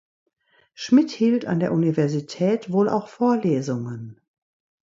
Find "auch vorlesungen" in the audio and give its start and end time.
2.89-4.19